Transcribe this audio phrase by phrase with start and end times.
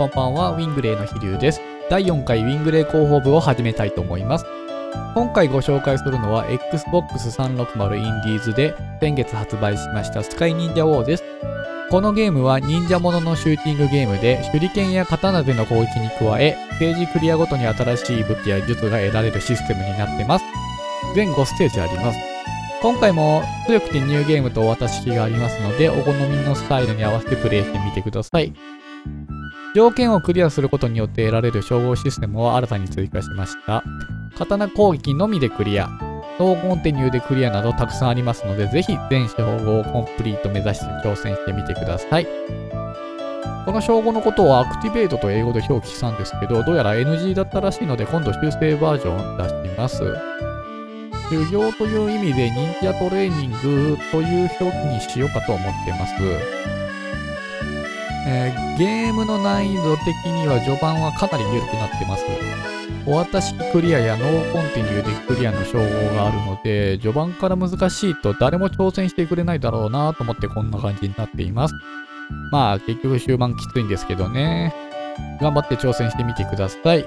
[0.00, 1.60] こんばんは、ウィングレイの飛龍です。
[1.90, 4.46] 第4回ウィングレイ広報部を始めたいと思います。
[5.12, 11.24] 今回ご紹介するのは Xbox 360インディーズで先月発売しましたスカイ忍者ウォーです。
[11.90, 20.44] このゲームは忍者もののシューティングゲームで手裏剣や刀での攻撃に加えステージクリアごとに新しい武器や術が得られるシステムになってます。
[21.14, 22.18] 全5ステージあります。
[22.80, 28.54] 今回も強くてニューゲームとお渡し機がありますので、お好みのスタイルに合わせてプレイしてみてください。
[29.74, 33.84] 条件をクリアすることによって得られる称号システムを新たに追加しました。
[34.36, 35.88] 刀攻撃のみでクリア、
[36.38, 42.26] 総コンテニューでクリアなどたくさんありますので、ぜひ全称号をコンプリート目指して挑戦してみてください。
[43.64, 50.02] この称号のことをアクティベートと英語で表記したんですけど、どうやら NG だったらしいので、今度修正バージョンを出します。
[51.30, 56.14] 修行という意味で忍者トレーニングという表記にしようかと思ってます。
[58.26, 62.24] えー、ゲームの難易度的には序盤はかなり緩くなってます。
[63.06, 71.74] お渡しクリアやノーコンティニューでクリアの称号があるので、序盤から難しいと誰も挑戦してくれないだろうなと思ってこんな感じになっています。
[72.52, 74.74] まあ結局終盤きついんですけどね。
[75.40, 77.06] 頑張って挑戦してみてください。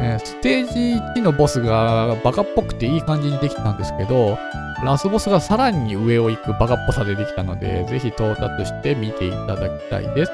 [0.00, 0.78] えー、ステージ
[1.20, 4.38] 1のボスがバカっぽくていい感じにできたんですけど、
[4.84, 10.32] ラスボスがさらに上を行くバカっぽさでできたので、ぜひ到達して見ていただきたいです。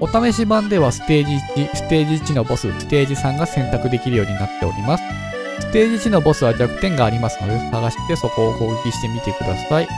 [0.00, 5.04] お試し版ではステージ1、ステージ1のボス、ステージ3が選択できるようになっております。
[5.60, 9.88] ステージ1のボスは弱点がありますので、探してそこを攻撃してみてください。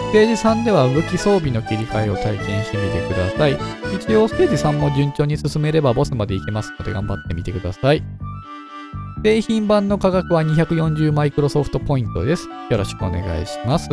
[0.00, 3.58] ステージ3では武器装備の切り替えを体験してみてください。
[3.94, 8.02] 一応ステージ3も順調に進めればボスまで行けますので頑張ってみてください。
[9.22, 12.48] 製品版の価格は240マイクロソフトポイントです。
[12.70, 13.88] よろしくお願いします。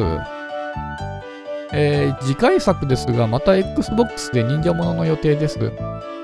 [1.73, 5.59] えー、次回作ですが、また Xbox で忍者ものの予定です。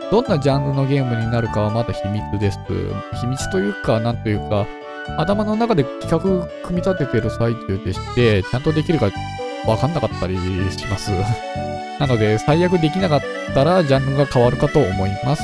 [0.09, 2.59] どんなジャンルのゲームになるかはまだ秘密です。
[3.19, 4.65] 秘密というか、なんというか、
[5.17, 9.11] 頭の中で企画組み立ててる最中でして、ちゃんとできるか
[9.67, 10.37] わかんなかったり
[10.71, 11.11] します。
[11.99, 13.21] なので、最悪できなかっ
[13.53, 15.43] たらジャンルが変わるかと思います。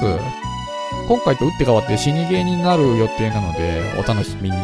[1.09, 4.57] 今回と打って変わって死にゲーになる予定なので、お楽しみに。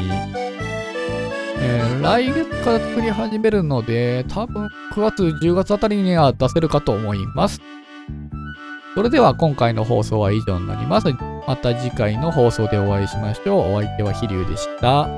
[1.58, 7.60] えー、来月から作り始めるので、多分9月、10月あたりには出せるかと思います。
[8.94, 11.08] それでは今回の放送は以上になります。
[11.48, 13.74] また次回の放送でお会いしましょう。
[13.74, 15.10] お相手は飛龍でした。